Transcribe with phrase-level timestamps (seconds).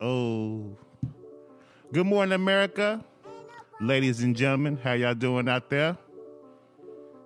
[0.00, 0.76] oh.
[1.92, 3.04] Good morning, America.
[3.80, 5.96] Ladies and gentlemen, how y'all doing out there?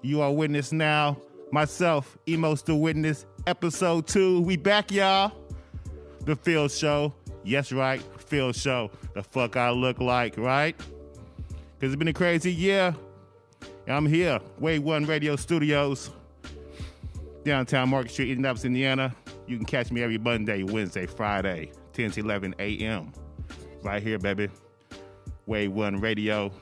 [0.02, 1.16] You are witness now.
[1.50, 4.40] Myself, Emos the Witness, episode two.
[4.40, 5.32] We back, y'all.
[6.24, 7.12] The Phil Show.
[7.44, 8.00] Yes, right.
[8.18, 8.90] Phil Show.
[9.14, 10.76] The fuck I look like, right?
[11.78, 12.94] Because it's been a crazy year.
[13.88, 16.10] I'm here, Wave One Radio Studios,
[17.44, 19.14] downtown Market Street, Indianapolis, Indiana.
[19.48, 23.12] You can catch me every Monday, Wednesday, Friday, 10 to 11 a.m.
[23.82, 24.48] Right here, baby.
[25.46, 26.52] Wave One Radio,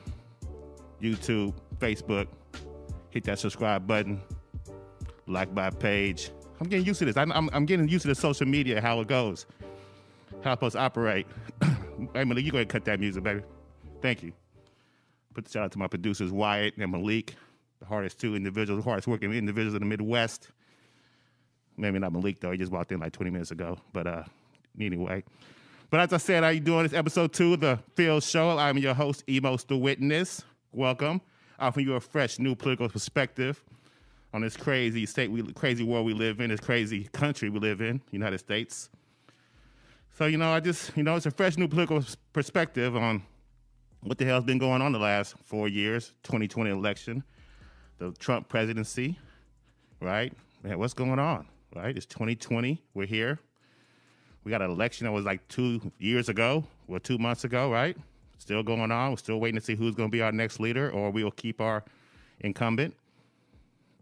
[1.01, 2.27] YouTube, Facebook.
[3.09, 4.21] Hit that subscribe button,
[5.27, 6.31] like my page.
[6.59, 7.17] I'm getting used to this.
[7.17, 9.45] I'm, I'm, I'm getting used to the social media, how it goes,
[10.41, 11.27] how to operate.
[12.13, 13.41] hey, Malik, you go ahead and cut that music, baby.
[14.01, 14.31] Thank you.
[15.33, 17.35] Put the shout out to my producers, Wyatt and Malik,
[17.79, 20.49] the hardest two individuals, hardest working individuals in the Midwest.
[21.77, 23.77] Maybe not Malik though; he just walked in like 20 minutes ago.
[23.93, 24.23] But uh,
[24.79, 25.23] anyway,
[25.89, 26.85] but as I said, how you doing?
[26.85, 28.57] It's episode two of the Phil Show.
[28.57, 30.43] I'm your host, Emos the Witness.
[30.71, 31.21] Welcome.
[31.59, 33.61] Uh, Offering you a fresh, new political perspective
[34.33, 37.81] on this crazy state, we crazy world we live in, this crazy country we live
[37.81, 38.89] in, United States.
[40.17, 43.23] So you know, I just you know, it's a fresh, new political perspective on
[44.01, 47.23] what the hell's been going on the last four years, 2020 election,
[47.97, 49.19] the Trump presidency,
[49.99, 50.33] right?
[50.63, 51.95] Man, what's going on, right?
[51.95, 52.81] It's 2020.
[52.93, 53.39] We're here.
[54.43, 57.95] We got an election that was like two years ago, or two months ago, right?
[58.37, 59.11] Still going on.
[59.11, 61.31] We're still waiting to see who's going to be our next leader, or we will
[61.31, 61.83] keep our
[62.39, 62.95] incumbent.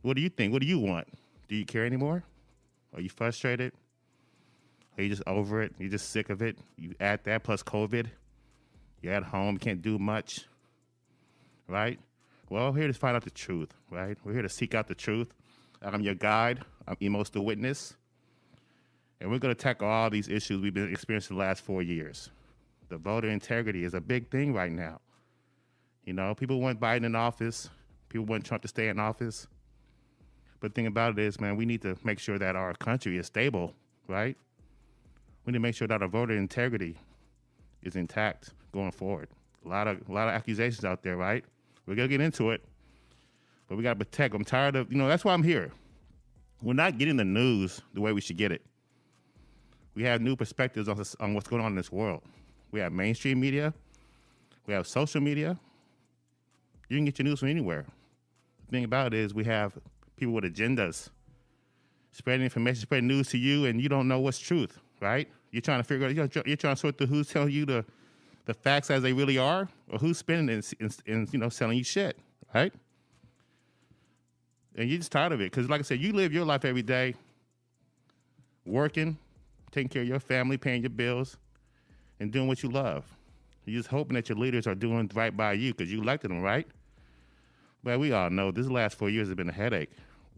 [0.01, 0.53] What do you think?
[0.53, 1.07] What do you want?
[1.49, 2.23] Do you care anymore?
[2.95, 3.73] Are you frustrated?
[4.97, 5.73] Are you just over it?
[5.77, 6.57] You just sick of it?
[6.77, 8.07] You add that plus COVID
[9.01, 10.45] you're at home, can't do much,
[11.67, 11.99] right?
[12.49, 14.17] Well, we're here to find out the truth, right?
[14.23, 15.33] We're here to seek out the truth.
[15.81, 16.59] I'm your guide.
[16.87, 17.95] I'm Emos the Witness.
[19.21, 22.29] And we're going to tackle all these issues we've been experiencing the last four years.
[22.89, 24.99] The voter integrity is a big thing right now.
[26.05, 27.69] You know, people want Biden in office,
[28.07, 29.47] people want Trump to stay in office.
[30.59, 33.17] But the thing about it is, man, we need to make sure that our country
[33.17, 33.73] is stable,
[34.07, 34.35] right?
[35.45, 36.97] We need to make sure that our voter integrity
[37.83, 39.29] is intact going forward.
[39.65, 41.43] A lot of a lot of accusations out there, right?
[41.85, 42.63] We're gonna get into it,
[43.67, 44.33] but we gotta protect.
[44.33, 45.07] I'm tired of you know.
[45.07, 45.71] That's why I'm here.
[46.61, 48.61] We're not getting the news the way we should get it.
[49.99, 52.21] We have new perspectives on, this, on what's going on in this world.
[52.71, 53.73] We have mainstream media.
[54.65, 55.59] We have social media.
[56.87, 57.85] You can get your news from anywhere.
[58.67, 59.77] The thing about it is, we have
[60.15, 61.09] people with agendas
[62.13, 65.27] spreading information, spreading news to you, and you don't know what's truth, right?
[65.51, 66.15] You're trying to figure out.
[66.15, 67.83] You're, you're trying to sort through who's telling you the
[68.45, 71.77] the facts as they really are, or who's spinning and, and, and you know selling
[71.77, 72.17] you shit,
[72.55, 72.71] right?
[74.77, 76.83] And you're just tired of it because, like I said, you live your life every
[76.83, 77.15] day,
[78.65, 79.17] working,
[79.71, 81.37] taking care of your family, paying your bills,
[82.19, 83.05] and doing what you love.
[83.65, 86.41] You're just hoping that your leaders are doing right by you because you elected them,
[86.41, 86.67] right?
[87.83, 89.91] But we all know this last four years has been a headache.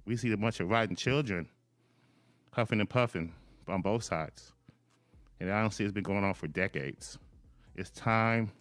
[0.05, 1.47] We see a bunch of rotten children
[2.51, 3.33] huffing and puffing
[3.67, 4.51] on both sides.
[5.39, 7.17] And I don't see it's been going on for decades.
[7.75, 8.51] It's time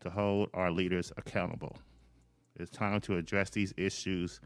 [0.00, 1.76] to hold our leaders accountable.
[2.56, 4.40] It's time to address these issues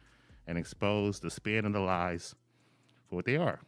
[0.47, 2.35] and expose the spin and the lies
[3.09, 3.61] for what they are.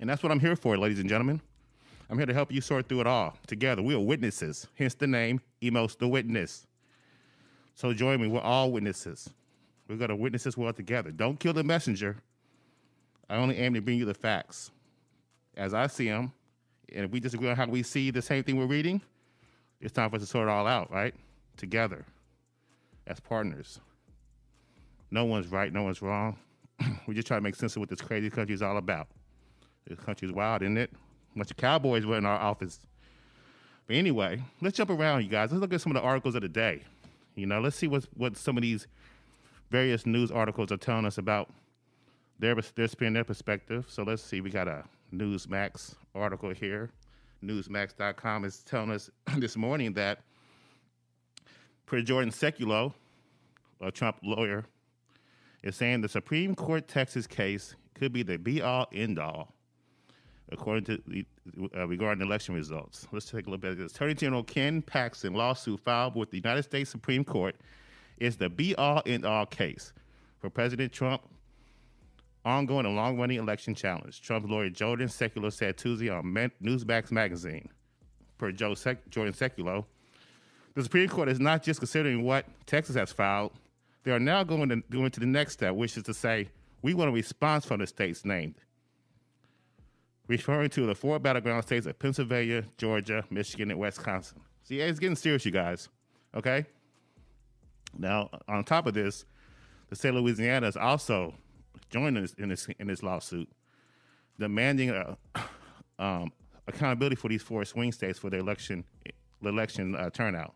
[0.00, 1.40] And that's what I'm here for, ladies and gentlemen.
[2.10, 3.36] I'm here to help you sort through it all.
[3.46, 6.66] Together, we are witnesses, hence the name Emos the Witness.
[7.74, 9.30] So join me, we're all witnesses.
[9.88, 11.10] We're going to witness this world together.
[11.10, 12.16] Don't kill the messenger.
[13.28, 14.70] I only aim to bring you the facts
[15.56, 16.32] as I see them
[16.94, 19.00] and if we disagree on how we see the same thing we're reading,
[19.80, 21.14] it's time for us to sort it all out, right?
[21.56, 22.04] Together,
[23.06, 23.80] as partners.
[25.10, 26.38] No one's right, no one's wrong.
[27.06, 29.08] we just try to make sense of what this crazy country is all about.
[29.88, 30.90] This country's wild, isn't it?
[31.34, 32.80] A bunch of cowboys were in our office.
[33.86, 35.50] But anyway, let's jump around, you guys.
[35.50, 36.82] Let's look at some of the articles of the day.
[37.34, 38.86] You know, let's see what what some of these
[39.70, 41.50] various news articles are telling us about
[42.38, 43.86] their their spin, their perspective.
[43.88, 44.40] So let's see.
[44.40, 44.84] We got a
[45.14, 46.90] Newsmax article here.
[47.42, 50.20] Newsmax.com is telling us this morning that
[51.86, 52.92] per Jordan Sekulow,
[53.80, 54.64] a Trump lawyer,
[55.62, 59.54] is saying the Supreme Court Texas case could be the be all end all,
[60.50, 61.26] according to the,
[61.76, 63.06] uh, regarding election results.
[63.12, 63.92] Let's take a look at this.
[63.92, 67.56] Attorney General Ken Paxton lawsuit filed with the United States Supreme Court
[68.18, 69.92] is the be all end all case
[70.40, 71.22] for President Trump
[72.44, 74.22] ongoing and long running election challenge.
[74.22, 76.24] Trump's lawyer Jordan Sekulow said Tuesday on
[76.62, 77.68] Newsmax magazine.
[78.38, 79.84] Per Joe Sec- Jordan Sekulow,
[80.74, 83.52] the Supreme Court is not just considering what Texas has filed,
[84.04, 86.48] they are now going to go into the next step, which is to say,
[86.82, 88.54] we want a response from the states named.
[90.28, 94.40] Referring to the four battleground states of Pennsylvania, Georgia, Michigan, and Wisconsin.
[94.62, 95.88] See, it's getting serious, you guys.
[96.34, 96.66] Okay?
[97.98, 99.24] Now, on top of this,
[99.88, 101.34] the state of Louisiana is also
[101.90, 103.48] joining this, in this in this lawsuit,
[104.38, 105.14] demanding uh,
[105.98, 106.30] um,
[106.66, 108.84] accountability for these four swing states for the election
[109.42, 110.54] election uh, turnout.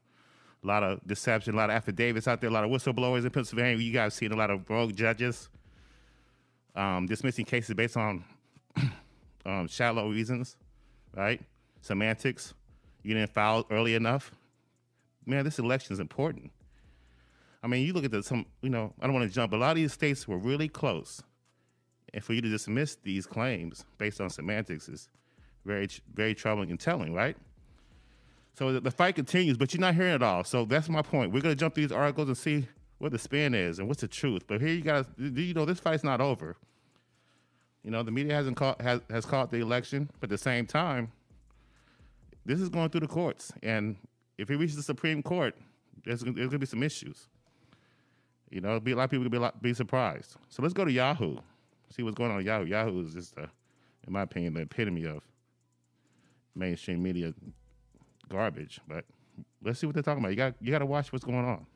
[0.63, 3.31] A lot of deception, a lot of affidavits out there, a lot of whistleblowers in
[3.31, 3.83] Pennsylvania.
[3.83, 5.49] You guys seen a lot of rogue judges
[6.75, 8.25] um, dismissing cases based on
[9.45, 10.57] um, shallow reasons,
[11.15, 11.41] right?
[11.81, 12.55] Semantics.
[13.03, 14.31] You didn't file early enough.
[15.27, 16.51] Man, this election is important.
[17.63, 19.53] I mean, you look at the some, you know, I don't want to jump.
[19.53, 21.23] A lot of these states were really close,
[22.13, 25.09] and for you to dismiss these claims based on semantics is
[25.65, 27.37] very, very troubling and telling, right?
[28.55, 30.45] So the, fight continues, but you're not hearing it all.
[30.45, 31.33] So that's my point.
[31.33, 32.69] We're gonna jump through these articles and see
[32.99, 34.47] what the spin is and what's the truth.
[34.47, 36.57] But here you guys, do you know this fight's not over?
[37.83, 40.67] You know, the media hasn't caught has has caught the election, but at the same
[40.67, 41.11] time,
[42.45, 43.97] this is going through the courts, and
[44.39, 45.55] if it reaches the Supreme Court,
[46.05, 47.29] there's, there's going to be some issues.
[48.51, 50.37] You know, be a lot of people gonna be be surprised.
[50.49, 51.39] So let's go to Yahoo,
[51.91, 52.67] see what's going on Yahoo.
[52.67, 53.49] Yahoo is just, a,
[54.07, 55.23] in my opinion, the epitome of
[56.55, 57.33] mainstream media
[58.29, 58.81] garbage.
[58.87, 59.05] But
[59.63, 60.31] let's see what they're talking about.
[60.31, 61.67] You got you got to watch what's going on.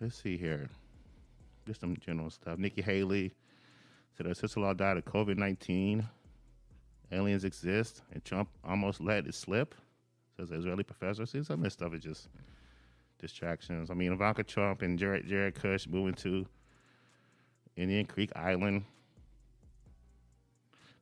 [0.00, 0.68] Let's see here,
[1.66, 2.58] just some general stuff.
[2.58, 3.32] Nikki Haley
[4.18, 6.06] said her sister-in-law died of COVID nineteen.
[7.12, 9.74] Aliens exist, and Trump almost let it slip.
[10.36, 11.24] Says Israeli professor.
[11.24, 12.28] See, some of this stuff is just
[13.18, 13.90] distractions.
[13.90, 16.44] I mean, Ivanka Trump and Jared, Jared Kush moving to
[17.76, 18.84] Indian Creek Island.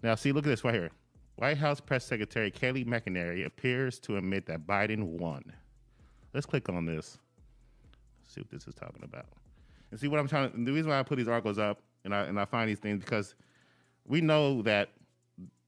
[0.02, 0.90] Now, see, look at this right here.
[1.36, 5.42] White House Press Secretary Kayleigh McEnany appears to admit that Biden won.
[6.32, 7.18] Let's click on this.
[8.22, 9.26] See what this is talking about.
[9.90, 10.64] And see what I'm trying to.
[10.64, 13.04] The reason why I put these articles up and I and I find these things
[13.04, 13.34] because
[14.06, 14.90] we know that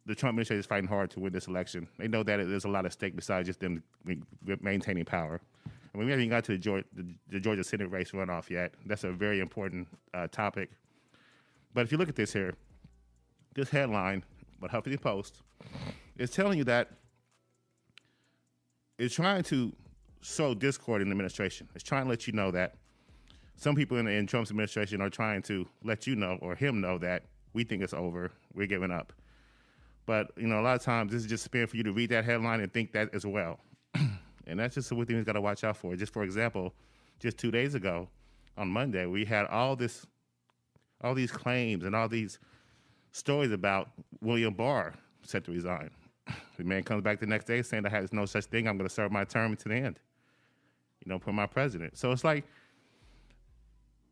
[0.06, 1.87] the Trump administration is fighting hard to win this election.
[1.99, 3.82] They know that there's a lot of stake besides just them
[4.62, 5.40] maintaining power.
[5.93, 6.87] And we haven't even got to the Georgia,
[7.29, 8.73] the Georgia Senate race runoff yet.
[8.87, 10.70] That's a very important uh, topic.
[11.75, 12.55] But if you look at this here,
[13.55, 14.25] this headline,
[14.61, 15.43] but Huffington Post,
[16.17, 16.90] is telling you that
[18.99, 19.73] it's trying to
[20.23, 21.69] sow discord in the administration.
[21.75, 22.76] It's trying to let you know that
[23.59, 26.97] some people in, in Trump's administration are trying to let you know or him know
[26.99, 29.13] that we think it's over, we're giving up.
[30.07, 32.11] But you know, a lot of times this is just spin for you to read
[32.11, 33.61] that headline and think that as well.
[34.51, 35.95] And that's just what things got to watch out for.
[35.95, 36.73] Just for example,
[37.21, 38.09] just two days ago
[38.57, 40.07] on Monday, we had all this,
[41.05, 42.39] all these claims and all these
[43.13, 43.91] stories about
[44.23, 45.91] William Barr set to resign.
[46.57, 48.67] The man comes back the next day saying I had no such thing.
[48.67, 50.01] I'm going to serve my term to the end.
[51.05, 51.99] You know, for my president.
[51.99, 52.47] So it's like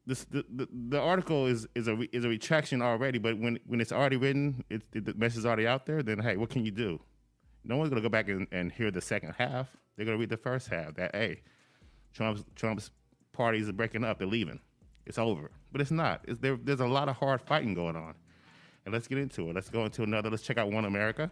[0.06, 3.18] this, the, the, the article is is a is a retraction already.
[3.18, 6.02] But when when it's already written, it, the message is already out there.
[6.02, 7.00] Then hey, what can you do?
[7.64, 9.68] No one's to go back and, and hear the second half.
[9.96, 11.42] They're to read the first half that, hey,
[12.12, 12.90] Trump's, Trump's
[13.32, 14.18] parties are breaking up.
[14.18, 14.60] They're leaving.
[15.04, 15.50] It's over.
[15.72, 16.20] But it's not.
[16.28, 18.14] It's, there, there's a lot of hard fighting going on.
[18.84, 19.54] And let's get into it.
[19.54, 20.30] Let's go into another.
[20.30, 21.30] Let's check out One America.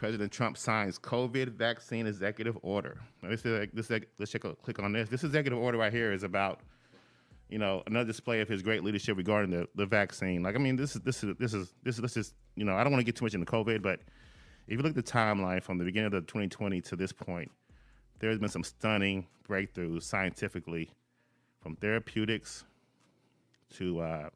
[0.00, 2.98] President Trump signs COVID vaccine executive order.
[3.22, 3.90] Now this is this.
[4.18, 4.44] Let's check.
[4.44, 5.10] A click on this.
[5.10, 6.60] This executive order right here is about,
[7.50, 10.42] you know, another display of his great leadership regarding the, the vaccine.
[10.42, 12.76] Like, I mean, this is this is this is this is this is you know,
[12.76, 14.00] I don't want to get too much into COVID, but
[14.68, 17.50] if you look at the timeline from the beginning of the 2020 to this point,
[18.20, 20.90] there's been some stunning breakthroughs scientifically,
[21.60, 22.64] from therapeutics
[23.74, 24.30] to uh,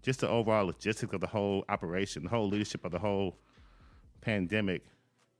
[0.00, 3.36] just the overall logistics of the whole operation, the whole leadership of the whole
[4.20, 4.84] pandemic.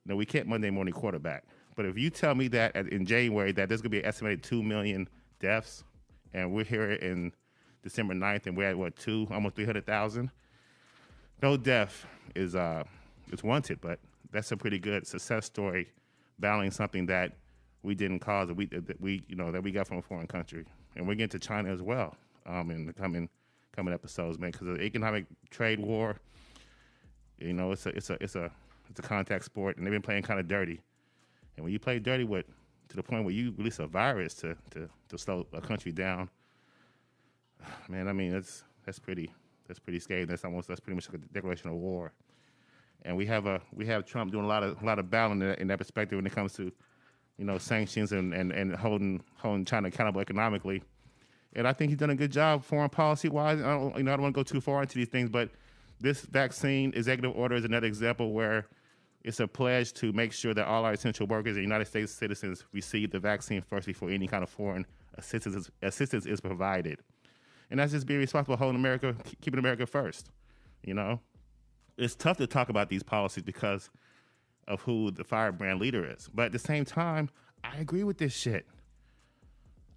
[0.07, 1.45] No, we can't Monday morning quarterback.
[1.77, 4.43] But if you tell me that in January that there's going to be an estimated
[4.43, 5.09] 2 million
[5.39, 5.85] deaths,
[6.35, 7.33] and we're here in
[7.83, 10.31] December 9th and we're at what, two, almost 300,000,
[11.43, 12.85] no death is uh,
[13.33, 13.99] is wanted, but
[14.31, 15.89] that's a pretty good success story,
[16.39, 17.33] battling something that
[17.83, 20.27] we didn't cause that we that we you know that we got from a foreign
[20.27, 22.15] country, and we're getting to China as well
[22.47, 23.29] um, in the coming
[23.75, 26.17] coming episodes, man, because the economic trade war,
[27.39, 28.51] you know, it's a it's a it's a
[28.90, 30.80] it's a contact sport, and they've been playing kind of dirty,
[31.56, 32.47] and when you play dirty with
[32.88, 36.28] to the point where you release a virus to to to slow a country down,
[37.88, 39.32] man, I mean that's that's pretty
[39.66, 40.25] that's pretty scary.
[40.25, 42.12] That's almost that's pretty much like a declaration of war
[43.02, 45.40] and we have a we have Trump doing a lot of a lot of battling
[45.42, 46.73] in that, in that perspective when it comes to
[47.38, 50.82] you know sanctions and, and, and holding holding China accountable economically.
[51.54, 53.61] And I think he's done a good job foreign policy wise.
[53.61, 55.50] I don't you know I don't want to go too far into these things, but
[56.00, 58.66] this vaccine executive order is another example where
[59.23, 62.65] it's a pledge to make sure that all our essential workers and United States citizens
[62.73, 67.00] receive the vaccine first before any kind of foreign assistance is, assistance is provided.
[67.71, 70.31] And that's just being responsible, holding America, keeping America first.
[70.83, 71.21] You know,
[71.99, 73.91] it's tough to talk about these policies because
[74.67, 76.29] of who the firebrand leader is.
[76.33, 77.29] But at the same time,
[77.62, 78.67] I agree with this shit.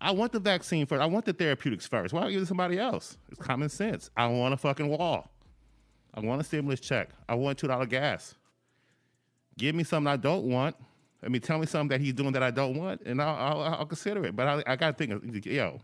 [0.01, 1.01] I want the vaccine first.
[1.01, 2.13] I want the therapeutics first.
[2.13, 3.18] Why don't you give somebody else?
[3.32, 4.10] It's common sense.
[4.18, 5.32] I want a fucking wall.
[6.13, 7.10] I want a stimulus check.
[7.30, 8.36] I want two dollar gas.
[9.57, 10.75] Give me something I don't want.
[11.24, 13.62] I mean, tell me something that he's doing that I don't want, and I'll, I'll,
[13.75, 14.36] I'll consider it.
[14.36, 15.79] But I, I got to think, yo,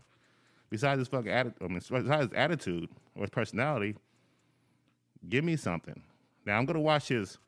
[0.68, 3.96] besides his fucking attitude, I mean, besides his attitude or his personality,
[5.28, 6.02] give me something.
[6.46, 7.38] Now I'm gonna watch his.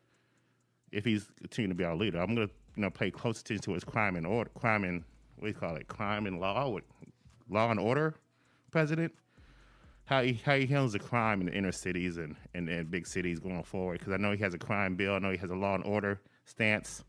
[0.90, 3.74] If he's continuing to be our leader, I'm gonna you know pay close attention to
[3.74, 5.02] his crime and order, crime and
[5.36, 6.78] what do you call it, crime and law,
[7.48, 8.14] law and order,
[8.70, 9.12] president.
[10.12, 13.06] How he how he handles the crime in the inner cities and, and, and big
[13.06, 13.98] cities going forward.
[13.98, 15.14] Because I know he has a crime bill.
[15.14, 17.02] I know he has a law and order stance.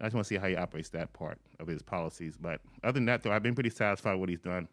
[0.00, 2.36] I just want to see how he operates that part of his policies.
[2.40, 4.68] But other than that, though, I've been pretty satisfied with what he's done.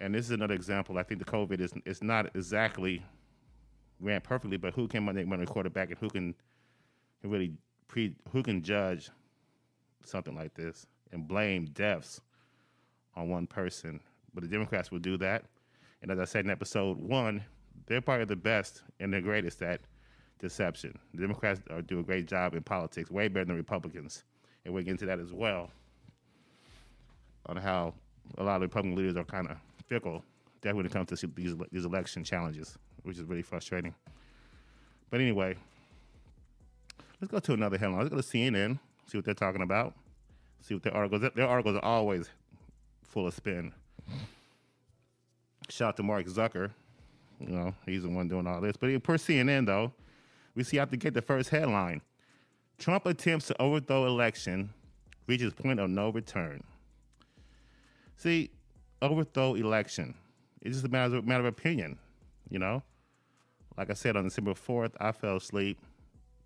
[0.00, 0.98] And this is another example.
[0.98, 3.02] I think the COVID is is not exactly
[3.98, 6.34] ran perfectly, but who can run a quarterback and who can,
[7.22, 7.54] can really
[7.88, 9.08] pre who can judge
[10.04, 12.20] something like this and blame deaths
[13.16, 13.98] on one person?
[14.34, 15.46] But the Democrats will do that.
[16.04, 17.42] And as I said in episode one,
[17.86, 19.80] they're probably the best and the greatest at
[20.38, 20.98] deception.
[21.14, 24.22] The Democrats are, do a great job in politics, way better than Republicans.
[24.66, 25.70] And we'll get into that as well
[27.46, 27.94] on how
[28.36, 29.56] a lot of Republican leaders are kind of
[29.86, 30.22] fickle,
[30.60, 33.94] definitely when it comes to these, these election challenges which is really frustrating.
[35.08, 35.56] But anyway,
[37.18, 38.00] let's go to another headline.
[38.00, 39.94] Let's go to CNN, see what they're talking about,
[40.60, 41.30] see what their articles.
[41.34, 42.28] Their articles are always
[43.04, 43.72] full of spin.
[45.68, 46.70] Shout out to Mark Zucker.
[47.40, 48.76] You know, he's the one doing all this.
[48.76, 49.92] But per CNN, though,
[50.54, 52.00] we see have to get the first headline.
[52.78, 54.70] Trump attempts to overthrow election
[55.26, 56.62] reaches point of no return.
[58.16, 58.50] See,
[59.02, 60.14] overthrow election.
[60.62, 61.98] It's just a matter of, matter of opinion,
[62.50, 62.82] you know?
[63.76, 65.78] Like I said, on December 4th, I fell asleep.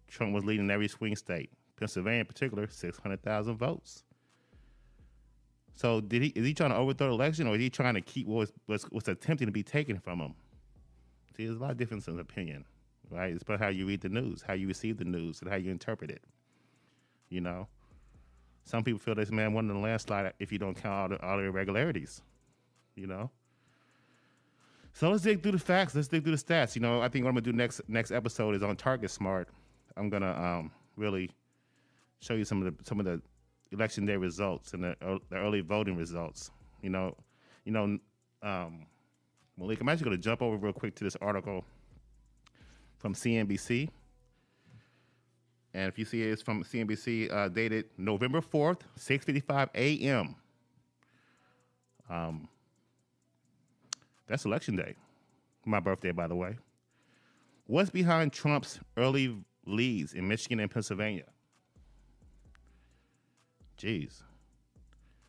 [0.08, 4.04] Trump was leading every swing state, Pennsylvania in particular, 600,000 votes.
[5.78, 8.00] So did he is he trying to overthrow the election or is he trying to
[8.00, 10.34] keep what was, what's, attempting to be taken from him?
[11.36, 12.64] See, there's a lot of difference in opinion,
[13.10, 13.32] right?
[13.32, 15.70] It's about how you read the news, how you receive the news, and how you
[15.70, 16.24] interpret it.
[17.28, 17.68] You know?
[18.64, 21.36] Some people feel this man won the landslide if you don't count all the, all
[21.36, 22.22] the irregularities.
[22.96, 23.30] You know?
[24.94, 25.94] So let's dig through the facts.
[25.94, 26.74] Let's dig through the stats.
[26.74, 29.48] You know, I think what I'm gonna do next next episode is on Target Smart.
[29.96, 31.30] I'm gonna um, really
[32.18, 33.22] show you some of the some of the
[33.72, 34.96] election day results and the,
[35.30, 36.50] the early voting results.
[36.82, 37.16] You know,
[37.64, 37.98] you know,
[38.42, 38.86] um,
[39.56, 39.80] Malik.
[39.80, 41.64] I'm actually gonna jump over real quick to this article
[42.96, 43.88] from CNBC.
[45.74, 50.34] And if you see it, it's from CNBC, uh, dated November 4th, 6:55 a.m.
[52.08, 52.48] Um,
[54.26, 54.94] that's election day.
[55.64, 56.56] My birthday, by the way.
[57.66, 61.26] What's behind Trump's early leads in Michigan and Pennsylvania?
[63.78, 64.22] Jeez.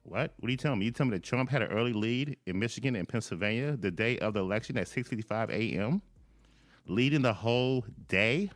[0.04, 0.34] What?
[0.40, 0.86] What are you telling me?
[0.86, 4.18] You telling me that Trump had an early lead in Michigan and Pennsylvania the day
[4.20, 6.02] of the election at 6:55 a.m.,
[6.88, 8.50] leading the whole day?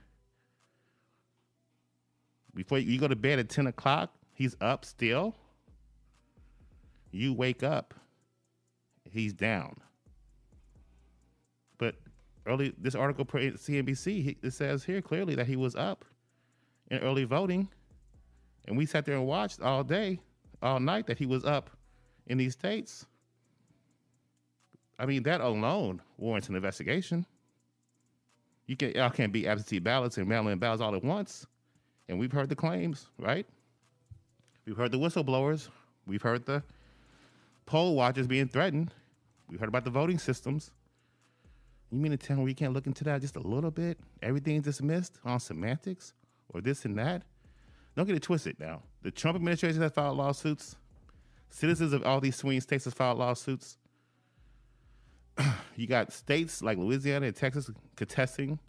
[2.56, 5.36] Before you go to bed at 10 o'clock, he's up still.
[7.12, 7.94] You wake up,
[9.12, 9.80] he's down.
[11.78, 11.96] But
[12.48, 16.06] early this article per CNBC it says here clearly that he was up
[16.90, 17.70] in early voting,
[18.65, 20.20] and we sat there and watched all day,
[20.62, 21.70] all night that he was up
[22.27, 23.05] in these states.
[24.98, 27.25] I mean, that alone warrants an investigation.
[28.67, 31.46] You can y'all can't be absentee ballots and mail-in ballots all at once,
[32.08, 33.46] and we've heard the claims, right?
[34.65, 35.67] We've heard the whistleblowers.
[36.05, 36.63] We've heard the
[37.65, 38.93] poll watchers being threatened.
[39.50, 40.72] We've heard about the voting systems.
[41.91, 44.00] You mean to tell me we can't look into that just a little bit?
[44.22, 46.13] Everything's dismissed on semantics
[46.50, 47.24] or this and that?
[47.96, 48.82] Don't get it twisted now.
[49.02, 50.76] The Trump administration has filed lawsuits.
[51.50, 53.78] Citizens of all these swing states have filed lawsuits.
[55.76, 58.60] you got states like Louisiana and Texas contesting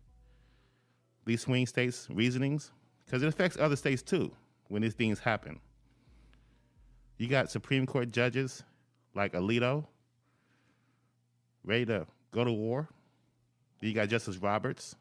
[1.25, 2.71] these swing states' reasonings
[3.04, 4.31] because it affects other states too
[4.69, 5.59] when these things happen.
[7.16, 8.62] You got Supreme Court judges
[9.14, 9.87] like Alito
[11.64, 12.88] ready to go to war
[13.85, 14.97] you got Justice Roberts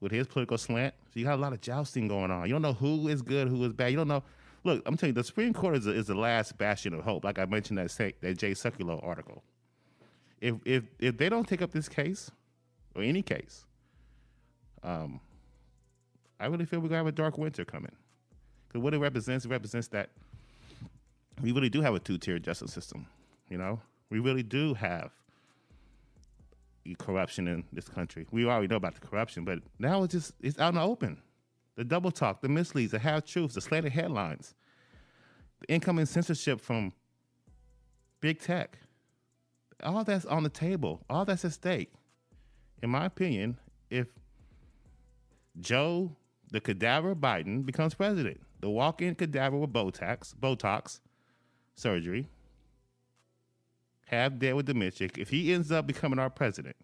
[0.00, 0.94] with his political slant.
[1.12, 2.46] So you got a lot of jousting going on.
[2.46, 3.90] You don't know who is good, who is bad.
[3.90, 4.22] You don't know.
[4.64, 7.24] Look, I'm telling you, the Supreme Court is, a, is the last bastion of hope.
[7.24, 9.42] Like I mentioned that that Jay Sekulow article.
[10.40, 12.30] If if if they don't take up this case
[12.94, 13.66] or any case,
[14.82, 15.20] um,
[16.40, 17.92] I really feel we're gonna have a dark winter coming.
[18.68, 20.10] Because what it represents, it represents that
[21.42, 23.06] we really do have a two tier justice system.
[23.48, 25.12] You know, we really do have
[26.98, 28.26] corruption in this country.
[28.30, 31.22] We already know about the corruption, but now it's just it's out in the open.
[31.76, 34.54] The double talk, the misleads, the half truths, the slanted headlines,
[35.60, 36.92] the incoming censorship from
[38.20, 38.78] big tech.
[39.82, 41.02] All that's on the table.
[41.10, 41.92] All that's at stake.
[42.82, 43.58] In my opinion,
[43.90, 44.08] if
[45.60, 46.16] Joe,
[46.50, 51.00] the cadaver Biden, becomes president, the walk-in cadaver with Botox, Botox
[51.74, 52.28] surgery,
[54.14, 56.76] half dead with dementia, if he ends up becoming our president,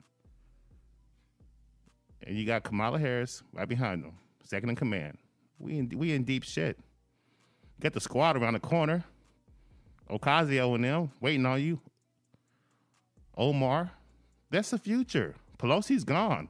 [2.23, 4.13] and you got Kamala Harris right behind him,
[4.45, 5.19] second in command,
[5.59, 6.79] we in, we in deep shit.
[7.81, 9.05] Got the squad around the corner.
[10.11, 11.81] Ocasio and them waiting on you.
[13.37, 13.91] Omar,
[14.51, 15.35] that's the future.
[15.59, 16.49] Pelosi's gone.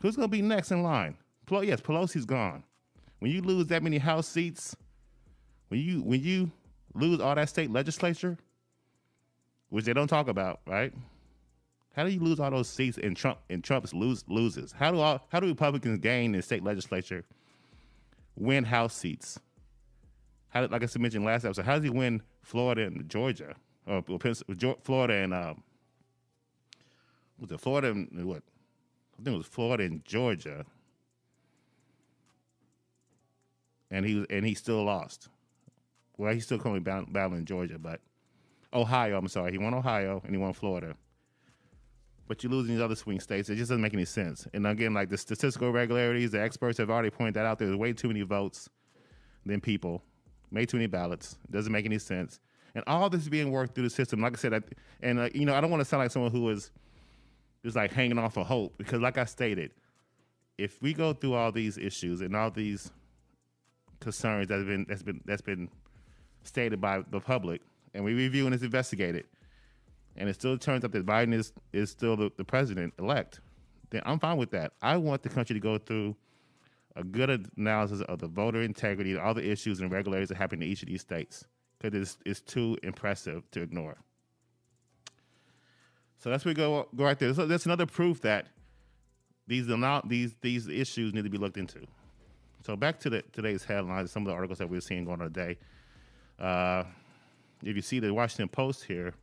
[0.00, 1.16] Who's gonna be next in line?
[1.46, 2.64] Pel- yes, Pelosi's gone.
[3.18, 4.74] When you lose that many House seats,
[5.68, 6.50] when you when you
[6.94, 8.36] lose all that state legislature,
[9.70, 10.92] which they don't talk about, right?
[11.96, 14.72] How do you lose all those seats and Trump and Trump's lose loses?
[14.72, 17.24] How do all how do Republicans gain in state legislature,
[18.36, 19.40] win House seats?
[20.50, 23.54] How did, like I mentioned last episode, how does he win Florida and Georgia
[23.86, 24.02] or
[24.82, 25.62] Florida and um,
[27.40, 28.42] was it Florida and what?
[29.18, 30.64] I think it was Florida and Georgia,
[33.90, 35.28] and he was and he still lost.
[36.16, 38.00] Well, he's still currently battling Georgia, but
[38.72, 39.18] Ohio.
[39.18, 40.94] I'm sorry, he won Ohio and he won Florida.
[42.28, 43.48] But you lose in these other swing states.
[43.48, 44.46] It just doesn't make any sense.
[44.54, 47.58] And again, like the statistical irregularities, the experts have already pointed that out.
[47.58, 48.68] There's way too many votes
[49.44, 50.02] than people,
[50.50, 51.38] made too many ballots.
[51.44, 52.38] It doesn't make any sense.
[52.74, 54.20] And all this is being worked through the system.
[54.20, 54.60] Like I said, I,
[55.02, 56.70] and uh, you know, I don't want to sound like someone who is
[57.64, 59.72] just like hanging off of hope because, like I stated,
[60.56, 62.90] if we go through all these issues and all these
[63.98, 65.68] concerns that have been that's been that's been
[66.44, 67.60] stated by the public,
[67.94, 69.26] and we review and it's investigated,
[70.16, 73.40] and it still turns out that Biden is is still the, the president elect,
[73.90, 74.72] then I'm fine with that.
[74.82, 76.16] I want the country to go through
[76.96, 80.68] a good analysis of the voter integrity, all the issues and irregularities that happen in
[80.68, 81.44] each of these states,
[81.78, 83.96] because it's, it's too impressive to ignore.
[86.18, 87.32] So that's where we go go right there.
[87.32, 88.48] So that's another proof that
[89.46, 89.66] these
[90.06, 91.80] these these issues need to be looked into.
[92.66, 95.32] So back to the today's headlines, some of the articles that we're seeing going on
[95.32, 95.56] today.
[96.38, 96.84] Uh,
[97.62, 99.14] if you see the Washington Post here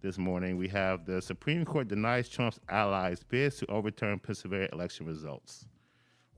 [0.00, 5.06] this morning, we have the Supreme Court denies Trump's allies bids to overturn Pennsylvania election
[5.06, 5.66] results.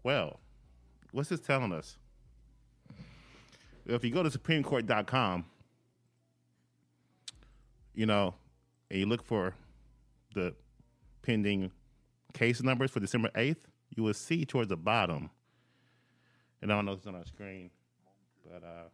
[0.02, 0.40] Well,
[1.12, 1.98] what's this telling us?
[3.84, 5.44] If you go to SupremeCourt.com,
[7.94, 8.34] you know,
[8.90, 9.54] and you look for
[10.34, 10.54] the
[11.22, 11.70] pending
[12.32, 13.56] case numbers for December 8th,
[13.90, 15.28] you will see towards the bottom,
[16.62, 17.70] and I don't know if it's on our screen,
[18.44, 18.84] but uh,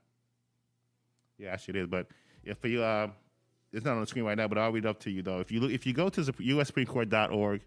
[1.39, 1.89] yeah, actually it is.
[1.89, 2.09] But
[2.45, 3.09] if you, uh,
[3.73, 5.41] it's not on the screen right now, but I'll read up to you though.
[5.41, 7.61] If you look, if you go to USSupremeCourt.org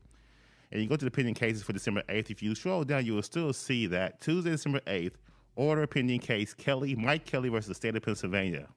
[0.71, 3.13] and you go to the pending cases for December 8th, if you scroll down, you
[3.13, 5.13] will still see that Tuesday, December 8th,
[5.55, 8.67] order pending case Kelly, Mike Kelly versus the state of Pennsylvania.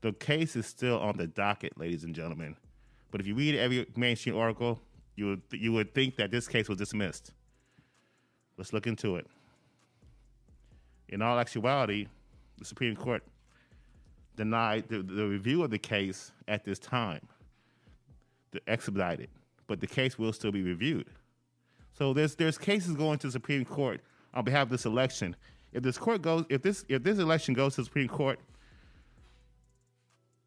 [0.00, 2.56] The case is still on the docket, ladies and gentlemen.
[3.10, 4.80] But if you read every mainstream article,
[5.16, 7.32] you would you would think that this case was dismissed.
[8.56, 9.26] Let's look into it.
[11.08, 12.08] In all actuality,
[12.58, 13.22] the Supreme Court
[14.36, 17.26] denied the, the review of the case at this time,
[18.52, 19.28] to expedited,
[19.66, 21.06] but the case will still be reviewed.
[21.92, 24.00] So there's there's cases going to the Supreme Court
[24.34, 25.34] on behalf of this election.
[25.72, 28.38] If this court goes, if this if this election goes to the Supreme Court,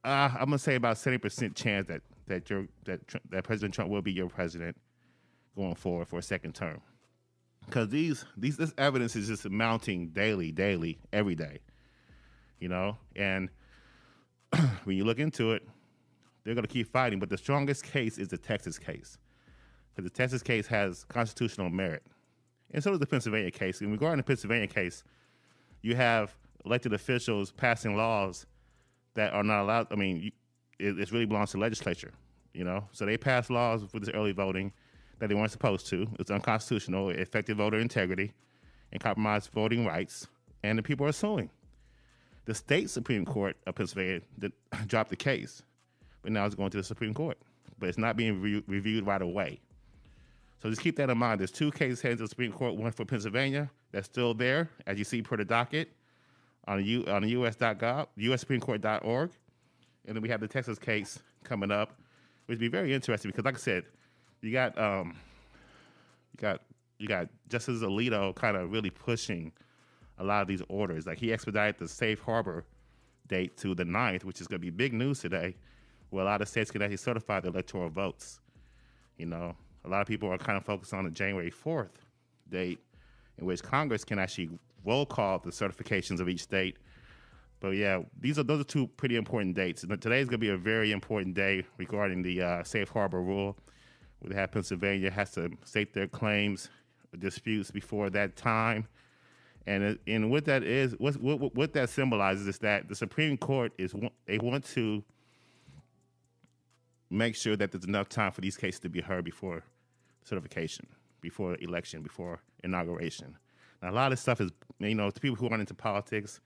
[0.03, 3.89] uh, I'm gonna say about seventy percent chance that that your that that President Trump
[3.89, 4.77] will be your president
[5.55, 6.81] going forward for a second term.
[7.65, 11.59] Because these these this evidence is just mounting daily, daily, every day.
[12.59, 13.49] You know, and
[14.83, 15.67] when you look into it,
[16.43, 17.19] they're going to keep fighting.
[17.19, 19.17] But the strongest case is the Texas case,
[19.95, 22.03] because the Texas case has constitutional merit,
[22.71, 23.81] and so does the Pennsylvania case.
[23.81, 25.03] And regarding the Pennsylvania case,
[25.81, 26.35] you have
[26.65, 28.45] elected officials passing laws
[29.15, 29.87] that are not allowed.
[29.91, 30.31] I mean,
[30.79, 32.11] it, it really belongs to the legislature,
[32.53, 32.87] you know.
[32.91, 34.71] So they passed laws for this early voting
[35.19, 36.07] that they weren't supposed to.
[36.19, 37.09] It's unconstitutional.
[37.09, 38.33] It affected voter integrity
[38.91, 40.27] and compromised voting rights,
[40.63, 41.49] and the people are suing.
[42.49, 44.53] The state Supreme Court of Pennsylvania did,
[44.87, 45.61] dropped the case,
[46.23, 47.37] but now it's going to the Supreme Court.
[47.77, 49.59] But it's not being re- reviewed right away.
[50.59, 51.39] So just keep that in mind.
[51.39, 54.97] There's two cases heading to the Supreme Court, one for Pennsylvania that's still there, as
[54.97, 55.91] you see per the docket
[56.67, 59.29] on, U, on us.gov, ussupremecourt.org.
[60.07, 61.91] And then we have the Texas case coming up,
[62.47, 63.83] which would be very interesting because, like I said,
[64.41, 65.15] you got um,
[66.31, 66.61] you got
[66.97, 69.51] you got Justice Alito kind of really pushing
[70.19, 71.07] a lot of these orders.
[71.07, 72.65] Like he expedited the safe harbor
[73.27, 75.55] date to the 9th, which is going to be big news today,
[76.09, 78.41] where a lot of states can actually certify the electoral votes.
[79.17, 79.55] You know,
[79.85, 81.89] a lot of people are kind of focused on the January 4th
[82.49, 82.79] date,
[83.37, 84.49] in which Congress can actually
[84.85, 86.77] roll call the certifications of each state.
[87.59, 89.83] But yeah, these are those are two pretty important dates.
[89.83, 93.21] And today is going to be a very important day regarding the uh, safe harbor
[93.21, 93.57] rule.
[94.21, 96.69] We have Pennsylvania has to state their claims,
[97.17, 98.87] disputes before that time.
[99.67, 103.71] And, and what that is, what, what, what that symbolizes is that the Supreme Court
[103.77, 103.93] is
[104.25, 105.03] they want to
[107.09, 109.63] make sure that there's enough time for these cases to be heard before
[110.23, 110.87] certification,
[111.21, 113.37] before election, before inauguration.
[113.81, 116.39] Now, a lot of stuff is, you know, to people who aren't into politics,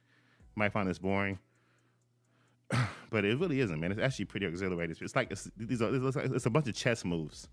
[0.56, 1.40] might find this boring,
[3.10, 3.92] but it really isn't, man.
[3.92, 4.96] It's actually pretty exhilarating.
[5.00, 7.48] It's like it's, these are, it's a bunch of chess moves.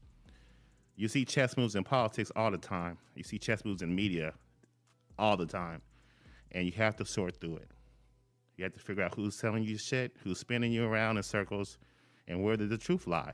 [0.97, 2.99] You see chess moves in politics all the time.
[3.15, 4.35] You see chess moves in media
[5.21, 5.83] all the time,
[6.53, 7.69] and you have to sort through it.
[8.57, 11.79] You have to figure out who's telling you shit, who's spinning you around in circles,
[12.27, 13.33] and where did the truth lie.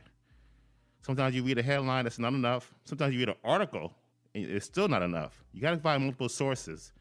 [1.02, 2.74] Sometimes you read a headline that's not enough.
[2.84, 3.94] Sometimes you read an article
[4.34, 5.44] and it's still not enough.
[5.52, 6.92] You got to find multiple sources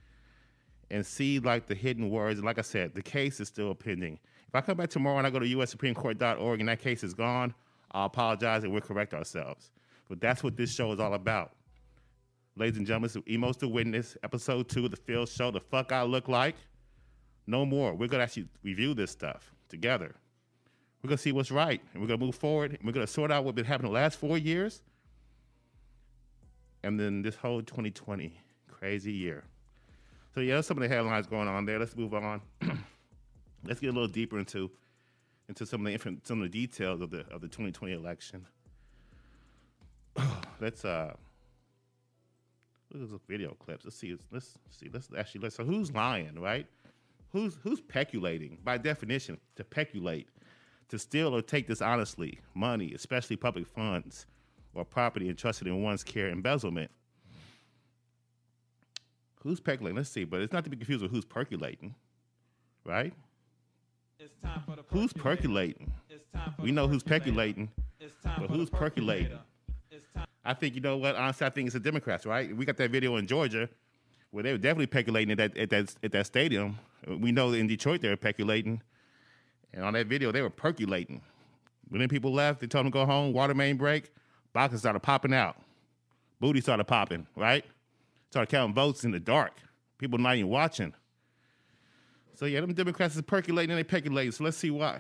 [0.92, 2.42] and see like the hidden words.
[2.44, 4.20] Like I said, the case is still pending.
[4.48, 7.54] If I come back tomorrow and I go to ussupremecourt.org and that case is gone,
[7.92, 9.72] I'll apologize and we'll correct ourselves.
[10.08, 11.54] But that's what this show is all about.
[12.58, 16.04] Ladies and gentlemen, Emo's the Witness, episode two of the Phil Show, The Fuck I
[16.04, 16.56] Look Like.
[17.48, 17.92] No more.
[17.92, 20.16] We're going to actually review this stuff together.
[21.04, 23.06] We're going to see what's right, and we're going to move forward, and we're going
[23.06, 24.82] to sort out what's been happening the last four years,
[26.84, 28.40] and then this whole 2020
[28.72, 29.44] crazy year.
[30.34, 31.78] So yeah, some of the headlines going on there.
[31.78, 32.40] Let's move on.
[33.66, 34.72] Let's get a little deeper into
[35.50, 38.46] into some of the some of the details of the of the 2020 election.
[40.62, 41.14] let's uh
[42.96, 43.86] look at some video clips.
[43.86, 44.18] Let's see.
[44.32, 44.90] Let's see.
[44.92, 45.56] Let's actually let's.
[45.56, 46.66] So who's lying, right?
[47.32, 48.58] Who's who's peculating?
[48.64, 50.30] By definition, to peculate,
[50.90, 54.26] to steal or take dishonestly money, especially public funds
[54.74, 56.92] or property entrusted in one's care, embezzlement
[59.46, 59.96] who's percolating?
[59.96, 61.94] Let's see, but it's not to be confused with who's percolating,
[62.84, 63.14] right?
[64.20, 65.94] It's time for the who's percolating?
[66.10, 67.70] It's time for we know who's percolating,
[68.24, 69.38] but who's percolating?
[70.46, 71.16] I think you know what.
[71.16, 72.56] Honestly, I think it's the Democrats, right?
[72.56, 73.68] We got that video in Georgia
[74.32, 76.78] where they were definitely peculating at that at that, at that stadium.
[77.08, 78.82] We know in Detroit they were peculating,
[79.74, 81.22] and on that video they were percolating.
[81.90, 83.34] When then people left, they told them to go home.
[83.34, 84.12] Water main break,
[84.54, 85.58] boxes started popping out,
[86.40, 87.66] booty started popping, right?
[88.30, 89.54] Started counting votes in the dark.
[89.98, 90.94] People not even watching.
[92.36, 94.32] So yeah, them Democrats is percolating and they percolating.
[94.32, 95.00] So let's see why.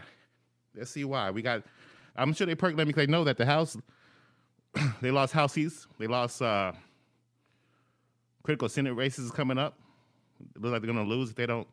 [0.76, 1.32] Let's see why.
[1.32, 1.64] We got
[2.16, 3.78] I'm sure they percolate because they know that the House
[5.02, 5.88] they lost House seats.
[5.98, 6.74] They lost uh,
[8.44, 9.78] critical Senate races coming up.
[10.40, 11.68] It looks like they're gonna lose if they don't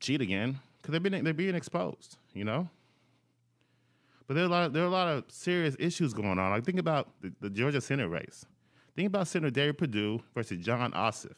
[0.00, 0.58] cheat again.
[0.80, 2.68] Because they've been they're being exposed, you know?
[4.26, 6.50] But there are a lot of, there are a lot of serious issues going on.
[6.50, 8.46] Like think about the, the Georgia Senate race.
[8.96, 11.34] Think about Senator David Perdue versus Jon Ossoff.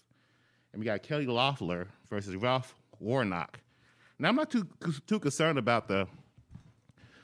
[0.73, 3.61] And we got Kelly Loeffler versus Ralph Warnock.
[4.19, 4.67] Now, I'm not too
[5.07, 6.07] too concerned about the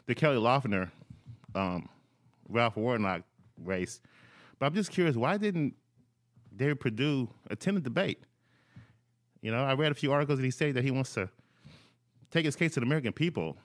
[0.06, 0.90] the Kelly Loeffler,
[1.54, 1.88] um,
[2.52, 3.22] Ralph Warnock
[3.62, 4.00] race,
[4.58, 5.74] but I'm just curious why didn't
[6.54, 8.22] David Perdue attend the debate?
[9.40, 11.28] You know, I read a few articles and he said that he wants to
[12.30, 13.56] take his case to the American people.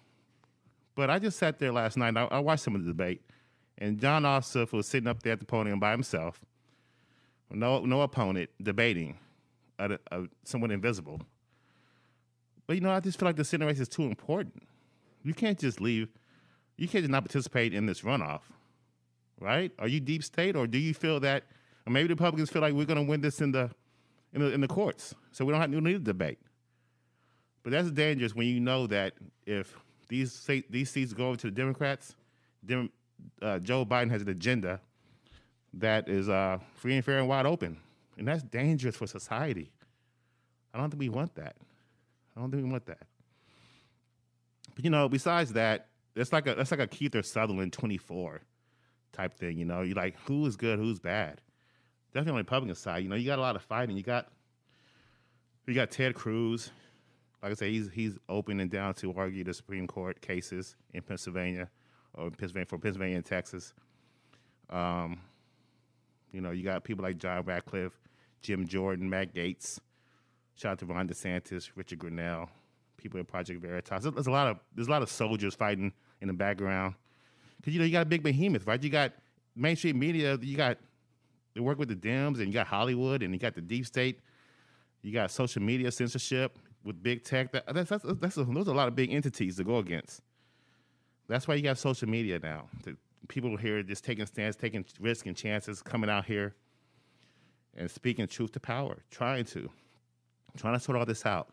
[0.95, 2.17] But I just sat there last night.
[2.17, 3.21] I, I watched some of the debate,
[3.77, 6.43] and Jon Ossoff was sitting up there at the podium by himself
[7.51, 9.17] no no opponent debating,
[9.79, 9.97] uh,
[10.43, 11.21] someone invisible.
[12.65, 14.63] But you know, I just feel like the Senate race is too important.
[15.23, 16.09] You can't just leave.
[16.77, 18.41] You can't just not participate in this runoff,
[19.39, 19.71] right?
[19.79, 21.43] Are you deep state, or do you feel that,
[21.85, 23.69] or maybe the Republicans feel like we're going to win this in the,
[24.33, 26.39] in the in the courts, so we don't have to need a debate.
[27.63, 29.13] But that's dangerous when you know that
[29.45, 32.15] if these these seats go over to the Democrats,
[32.65, 32.89] Dem,
[33.41, 34.79] uh, Joe Biden has an agenda
[35.73, 37.77] that is uh, free and fair and wide open.
[38.17, 39.71] And that's dangerous for society.
[40.73, 41.55] I don't think we want that.
[42.35, 43.05] I don't think we want that.
[44.75, 48.41] But you know, besides that, it's like a that's like a Kiefer Sutherland 24
[49.17, 49.81] type thing, you know.
[49.81, 51.41] You like who is good, who's bad.
[52.13, 53.97] Definitely on the Republican side, you know, you got a lot of fighting.
[53.97, 54.27] You got
[55.65, 56.71] you got Ted Cruz.
[57.41, 61.01] Like I say, he's he's open and down to argue the Supreme Court cases in
[61.01, 61.69] Pennsylvania
[62.13, 63.73] or Pennsylvania for Pennsylvania and Texas.
[64.69, 65.19] Um,
[66.31, 67.99] you know, you got people like John Ratcliffe,
[68.41, 69.79] Jim Jordan, Matt Gaetz.
[70.55, 72.49] Shout out to Ron DeSantis, Richard Grenell,
[72.97, 74.03] people in Project Veritas.
[74.03, 76.95] There's a lot of there's a lot of soldiers fighting in the background
[77.57, 78.81] because you know you got a big behemoth, right?
[78.81, 79.13] You got
[79.55, 80.37] mainstream media.
[80.41, 80.77] You got
[81.53, 84.19] they work with the Dems, and you got Hollywood, and you got the deep state.
[85.01, 87.51] You got social media censorship with big tech.
[87.51, 90.21] That, that's that's, that's a, those are a lot of big entities to go against.
[91.27, 92.95] That's why you got social media now to
[93.27, 96.55] people here just taking stands, taking risks and chances, coming out here
[97.75, 99.69] and speaking truth to power, trying to,
[100.57, 101.49] trying to sort all this out.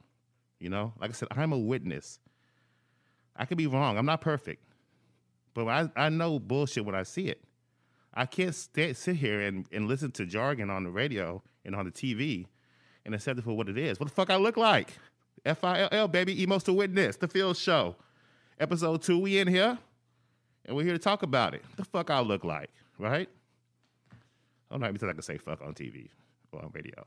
[0.60, 2.18] You know, like I said, I'm a witness.
[3.36, 3.98] I could be wrong.
[3.98, 4.62] I'm not perfect,
[5.54, 7.42] but I, I know bullshit when I see it.
[8.12, 11.84] I can't stay, sit here and, and listen to jargon on the radio and on
[11.84, 12.46] the TV
[13.04, 13.98] and accept it for what it is.
[13.98, 14.92] What the fuck I look like?
[15.44, 17.96] F I L L, baby, Emos to Witness, the Field Show.
[18.58, 19.76] Episode two, we in here,
[20.64, 21.62] and we're here to talk about it.
[21.76, 23.28] The fuck I look like, right?
[24.70, 26.08] I don't know because I can say fuck on TV
[26.52, 27.04] or on radio.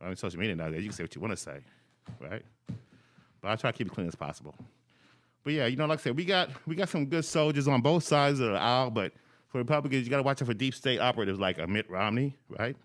[0.00, 1.60] I mean, social media nowadays, you can say what you want to say,
[2.20, 2.42] right?
[3.40, 4.54] But I try to keep it clean as possible.
[5.44, 7.80] But yeah, you know, like I said, we got we got some good soldiers on
[7.80, 9.12] both sides of the aisle, but
[9.48, 12.36] for Republicans, you got to watch out for deep state operatives like a Mitt Romney,
[12.48, 12.76] right?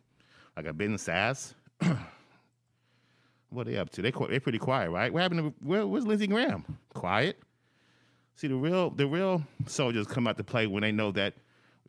[0.56, 1.54] Like a Ben Sasse.
[3.50, 4.02] what are they up to?
[4.02, 5.14] They they're pretty quiet, right?
[5.14, 6.66] What happened to where, where's Lindsey Graham?
[6.94, 7.40] Quiet.
[8.36, 11.36] See, the real the real soldiers come out to play when they know that.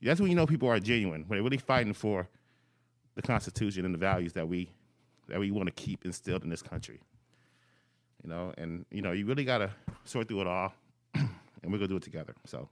[0.01, 1.25] That's when you know people are genuine.
[1.27, 2.29] When they're really fighting for
[3.17, 4.71] the Constitution and the values that we
[5.29, 7.01] that we want to keep instilled in this country.
[8.23, 9.71] You know, and you know, you really gotta
[10.05, 10.73] sort through it all,
[11.15, 11.29] and
[11.65, 12.35] we're gonna do it together.
[12.45, 12.69] So.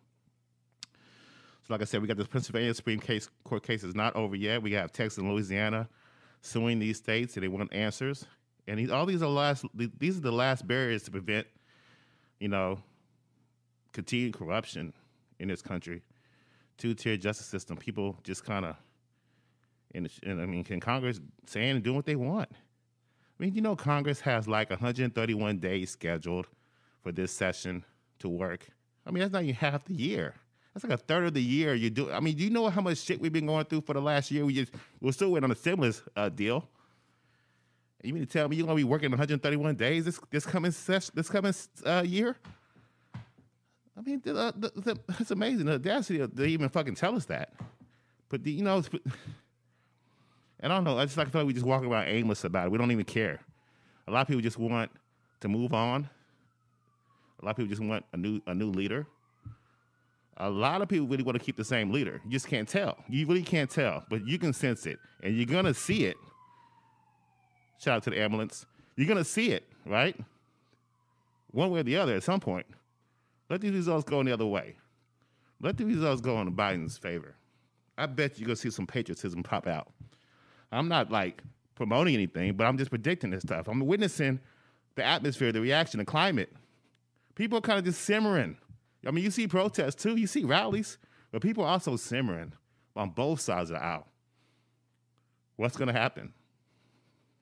[1.67, 4.37] So, like I said, we got the Pennsylvania Supreme case, Court case is not over
[4.37, 4.63] yet.
[4.63, 5.89] We have Texas and Louisiana
[6.41, 8.25] suing these states, and they want answers.
[8.69, 9.65] And these, all these are last.
[9.75, 11.47] These are the last barriers to prevent,
[12.39, 12.79] you know,
[13.93, 14.93] continued corruption
[15.39, 16.03] in this country.
[16.79, 17.77] Two-tier justice system.
[17.77, 18.77] People just kind of,
[19.95, 22.51] and, and I mean, can Congress saying and doing what they want?
[23.38, 26.46] I mean, you know, Congress has like 131 days scheduled
[27.03, 27.85] for this session
[28.20, 28.66] to work.
[29.07, 30.35] I mean, that's not even half the year.
[30.72, 32.11] That's like a third of the year you do.
[32.11, 34.31] I mean, do you know how much shit we've been going through for the last
[34.31, 34.44] year?
[34.44, 36.68] We just we're still waiting on a stimulus uh, deal.
[38.03, 41.11] You mean to tell me you're gonna be working 131 days this this coming ses-
[41.14, 42.37] this coming uh, year?
[43.96, 47.55] I mean, the, uh, the, the, amazing the audacity to even fucking tell us that.
[48.29, 48.83] But the, you know,
[50.61, 50.99] and I don't know.
[50.99, 52.71] I just like feel like we just walk around aimless about it.
[52.71, 53.40] We don't even care.
[54.09, 54.90] A lot of people just want
[55.40, 56.09] to move on.
[57.40, 59.07] A lot of people just want a new a new leader.
[60.38, 62.21] A lot of people really want to keep the same leader.
[62.25, 62.99] You just can't tell.
[63.09, 66.16] You really can't tell, but you can sense it, and you're gonna see it.
[67.79, 68.66] Shout out to the ambulance.
[68.97, 70.19] You're gonna see it, right?
[71.53, 72.66] One way or the other at some point.
[73.49, 74.77] Let these results go in the other way.
[75.61, 77.35] Let the results go in Biden's favor.
[77.97, 79.90] I bet you're gonna see some patriotism pop out.
[80.73, 81.43] I'm not like
[81.75, 83.69] promoting anything, but I'm just predicting this stuff.
[83.69, 84.41] I'm witnessing
[84.95, 86.53] the atmosphere, the reaction, the climate.
[87.35, 88.57] People are kind of just simmering
[89.07, 90.99] I mean, you see protests too, you see rallies,
[91.31, 92.53] but people are also simmering
[92.97, 94.09] on both sides of the aisle.
[95.57, 96.33] What's to happen?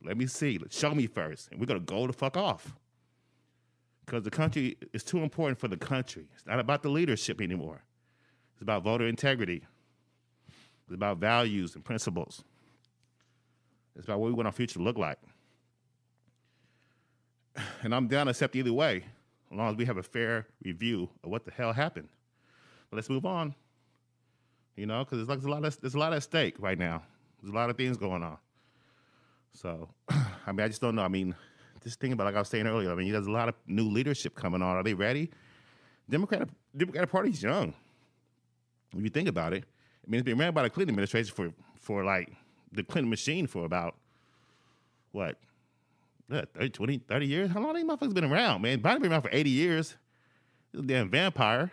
[0.02, 0.60] Let me see.
[0.70, 1.50] Show me first.
[1.50, 2.74] And we're to go the fuck off.
[4.04, 6.26] Because the country is too important for the country.
[6.34, 7.82] It's not about the leadership anymore.
[8.52, 9.64] It's about voter integrity.
[10.84, 12.44] It's about values and principles.
[13.96, 15.18] It's about what we want our future to look like.
[17.82, 19.04] And I'm down to accept either way
[19.50, 22.08] as long as we have a fair review of what the hell happened.
[22.90, 23.54] But let's move on.
[24.76, 26.78] You know, because there's like there's a lot of there's a lot at stake right
[26.78, 27.02] now.
[27.40, 28.38] There's a lot of things going on.
[29.52, 31.02] So, I mean, I just don't know.
[31.02, 31.34] I mean,
[31.84, 32.90] just thinking about like I was saying earlier.
[32.90, 34.76] I mean, there's a lot of new leadership coming on.
[34.76, 35.30] Are they ready?
[36.10, 37.72] Democratic Democratic Party's young.
[38.96, 39.64] If you think about it,
[40.06, 42.32] I mean, it's been ran by the Clinton administration for for like
[42.74, 43.96] the Clinton machine for about
[45.12, 45.38] what
[46.30, 47.50] 30, 20, 30 years?
[47.50, 48.80] How long these motherfuckers been around, man?
[48.80, 49.96] Biden been around for 80 years.
[50.84, 51.70] Damn vampire.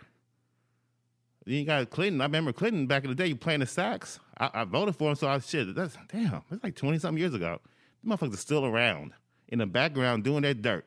[1.44, 2.20] You got Clinton.
[2.20, 4.20] I remember Clinton back in the day, you playing the sax.
[4.38, 5.74] I, I, voted for him, so I shit.
[5.74, 6.42] That's damn.
[6.48, 7.60] That's like 20 something years ago.
[8.02, 9.12] The motherfuckers are still around
[9.48, 10.86] in the background doing their dirt.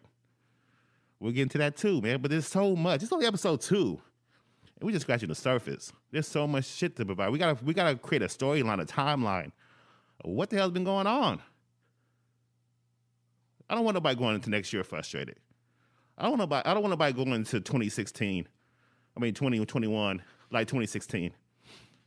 [1.19, 2.21] We'll get into that too, man.
[2.21, 3.03] But there's so much.
[3.03, 3.99] It's only episode two.
[4.79, 5.91] And we're just scratching the surface.
[6.11, 7.29] There's so much shit to provide.
[7.29, 9.51] We gotta we gotta create a storyline, a timeline.
[10.23, 11.41] What the hell's been going on?
[13.69, 15.37] I don't want nobody going into next year frustrated.
[16.17, 18.47] I don't want nobody, I don't want nobody going into 2016.
[19.15, 21.31] I mean 2021, like 2016,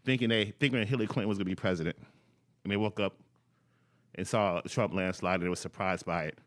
[0.04, 1.96] thinking they thinking Hillary Clinton was gonna be president.
[2.64, 3.14] And they woke up
[4.14, 6.38] and saw Trump landslide and they were surprised by it.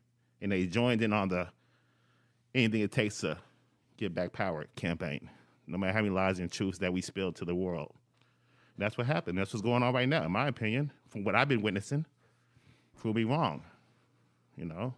[0.41, 1.47] And they joined in on the
[2.53, 3.37] anything it takes to
[3.97, 5.29] get back power campaign,
[5.67, 7.93] no matter how many lies and truths that we spilled to the world.
[8.77, 9.37] That's what happened.
[9.37, 12.05] That's what's going on right now, in my opinion, from what I've been witnessing.
[12.97, 13.63] Prove me wrong,
[14.55, 14.93] you know.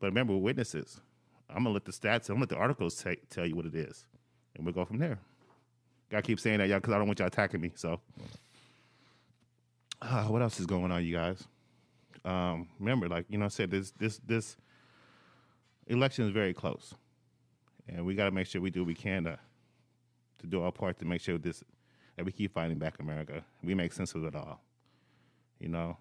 [0.00, 1.00] But remember, we're witnesses.
[1.48, 3.74] I'm gonna let the stats, I'm gonna let the articles t- tell you what it
[3.74, 4.06] is,
[4.54, 5.18] and we'll go from there.
[6.10, 7.72] Gotta keep saying that, y'all, because I don't want y'all attacking me.
[7.74, 8.00] So,
[10.02, 11.44] uh, what else is going on, you guys?
[12.24, 14.56] Um, remember, like you know, I said this this this
[15.86, 16.94] election is very close,
[17.88, 19.38] and we got to make sure we do what we can to
[20.38, 21.62] to do our part to make sure this
[22.16, 23.44] that we keep fighting back America.
[23.62, 24.60] We make sense of it all.
[25.60, 25.96] You know.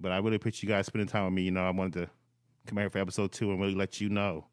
[0.00, 1.42] But I really appreciate you guys spending time with me.
[1.42, 2.10] You know, I wanted to
[2.66, 4.46] come here for episode two and really let you know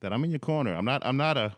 [0.00, 0.74] that I'm in your corner.
[0.74, 1.54] I'm not I'm not a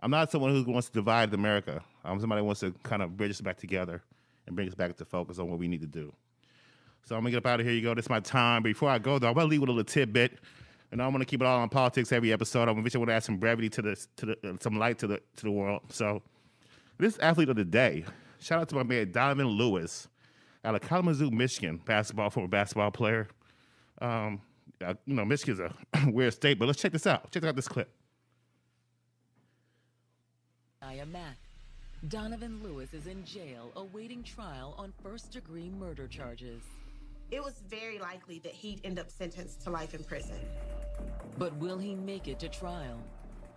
[0.00, 1.82] I'm not someone who wants to divide America.
[2.04, 4.02] I'm somebody who wants to kind of bridge us back together
[4.46, 6.12] and bring us back to focus on what we need to do.
[7.04, 7.74] So I'm gonna get up out of here.
[7.74, 7.94] You go.
[7.94, 8.62] This is my time.
[8.62, 10.38] Before I go though, I'm gonna leave with a little tidbit,
[10.92, 12.68] and I'm gonna keep it all on politics every episode.
[12.68, 15.20] I'm eventually gonna add some brevity to the to the uh, some light to the
[15.36, 15.82] to the world.
[15.88, 16.22] So
[16.98, 18.04] this athlete of the day,
[18.40, 20.08] shout out to my man Donovan Lewis
[20.64, 23.28] out of Kalamazoo, Michigan, basketball former basketball player.
[24.00, 24.42] Um,
[24.84, 25.72] uh, you know, Michigan's a
[26.10, 27.30] weird state, but let's check this out.
[27.30, 27.90] Check out this clip.
[30.82, 31.36] I am Matt.
[32.06, 36.62] Donovan Lewis is in jail awaiting trial on first degree murder charges.
[37.30, 40.38] It was very likely that he'd end up sentenced to life in prison.
[41.36, 43.00] But will he make it to trial?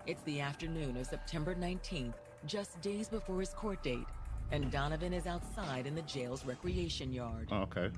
[0.08, 4.06] It's the afternoon of September 19th, just days before his court date,
[4.52, 7.48] and Donovan is outside in the jail's recreation yard.
[7.52, 7.90] Oh, okay.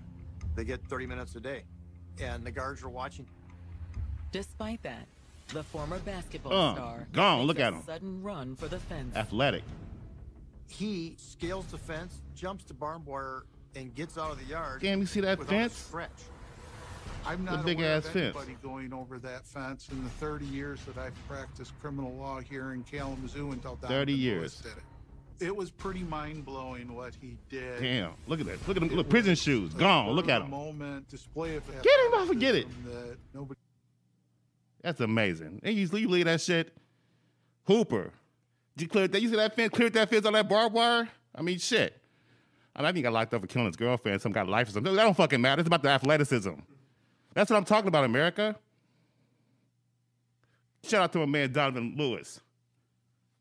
[0.56, 1.64] They get 30 minutes a day,
[2.22, 3.26] and the guards are watching.
[4.32, 5.08] Despite that,
[5.50, 7.40] the former basketball Uh, star gone.
[7.40, 7.84] makes Look a at him.
[7.86, 9.16] sudden run for the fence.
[9.16, 9.64] Athletic.
[10.70, 13.44] He scales the fence, jumps the barbed wire,
[13.76, 14.82] and gets out of the yard.
[14.82, 15.74] Damn, you see that without a fence?
[15.78, 16.10] Stretch.
[17.26, 18.36] I'm The not big aware ass of fence.
[18.36, 22.74] anybody going over that fence in the 30 years that I've practiced criminal law here
[22.74, 24.56] in Kalamazoo until Donovan 30 Lewis years.
[24.58, 24.84] did it.
[25.40, 27.82] It was pretty mind blowing what he did.
[27.82, 28.12] Damn.
[28.28, 28.66] Look at that.
[28.68, 28.90] Look at him!
[28.90, 29.74] Look, prison shoes.
[29.74, 30.12] Gone.
[30.12, 32.68] Look at the Moment display of Get him off and get it.
[32.86, 33.60] That nobody
[34.82, 35.60] That's amazing.
[35.64, 36.72] And you, you leave that shit.
[37.66, 38.12] Hooper.
[38.78, 39.22] Did you clear that?
[39.22, 39.74] You see that fence?
[39.74, 41.10] Cleared that fence on that barbed wire?
[41.36, 42.00] I mean, shit.
[42.76, 44.22] I think he got locked up for killing his girlfriend.
[44.22, 44.96] Some got life or something.
[44.96, 45.60] That don't fucking matter.
[45.62, 46.52] It's about the athleticism.
[47.34, 48.56] That's what I'm talking about, America.
[50.84, 52.40] Shout out to my man Donovan Lewis.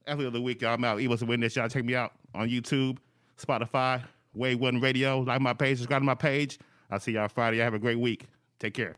[0.07, 0.74] Athlete of the week, y'all.
[0.74, 1.00] I'm out.
[1.09, 1.57] Was a witness.
[1.57, 2.98] Y'all check me out on YouTube,
[3.40, 4.02] Spotify,
[4.35, 5.20] Way One Radio.
[5.20, 6.59] Like my page, subscribe to my page.
[6.90, 7.59] I'll see y'all Friday.
[7.59, 8.26] Y'all have a great week.
[8.59, 8.94] Take care.